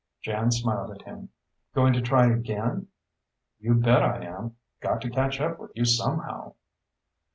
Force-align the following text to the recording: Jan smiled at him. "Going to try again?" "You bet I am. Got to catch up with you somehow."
Jan 0.23 0.49
smiled 0.49 0.89
at 0.89 1.03
him. 1.03 1.29
"Going 1.75 1.93
to 1.93 2.01
try 2.01 2.25
again?" 2.33 2.87
"You 3.59 3.75
bet 3.75 4.01
I 4.01 4.25
am. 4.25 4.55
Got 4.79 4.99
to 5.01 5.11
catch 5.11 5.39
up 5.39 5.59
with 5.59 5.73
you 5.75 5.85
somehow." 5.85 6.55